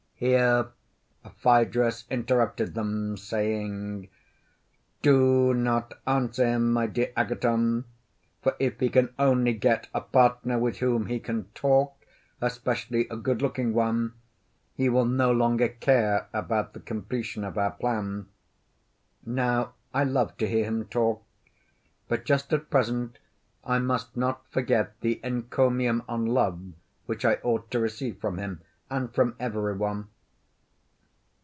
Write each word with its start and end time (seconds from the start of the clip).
Here 0.21 0.67
Phaedrus 1.37 2.03
interrupted 2.07 2.75
them, 2.75 3.17
saying: 3.17 4.07
not 5.03 5.95
answer 6.05 6.45
him, 6.45 6.71
my 6.71 6.85
dear 6.85 7.11
Agathon; 7.17 7.85
for 8.43 8.55
if 8.59 8.79
he 8.79 8.89
can 8.89 9.15
only 9.17 9.53
get 9.55 9.87
a 9.95 10.01
partner 10.01 10.59
with 10.59 10.77
whom 10.77 11.07
he 11.07 11.19
can 11.19 11.45
talk, 11.55 12.05
especially 12.39 13.07
a 13.09 13.17
good 13.17 13.41
looking 13.41 13.73
one, 13.73 14.13
he 14.75 14.89
will 14.89 15.05
no 15.05 15.31
longer 15.31 15.69
care 15.69 16.27
about 16.33 16.73
the 16.73 16.79
completion 16.81 17.43
of 17.43 17.57
our 17.57 17.71
plan. 17.71 18.27
Now 19.25 19.73
I 19.91 20.03
love 20.03 20.37
to 20.37 20.47
hear 20.47 20.65
him 20.65 20.85
talk; 20.85 21.23
but 22.07 22.25
just 22.25 22.53
at 22.53 22.69
present 22.69 23.17
I 23.63 23.79
must 23.79 24.15
not 24.15 24.45
forget 24.51 24.99
the 25.01 25.19
encomium 25.23 26.03
on 26.07 26.27
Love 26.27 26.73
which 27.07 27.25
I 27.25 27.39
ought 27.41 27.71
to 27.71 27.79
receive 27.79 28.19
from 28.19 28.37
him 28.37 28.61
and 28.87 29.15
from 29.15 29.35
every 29.39 29.73
one. 29.77 30.09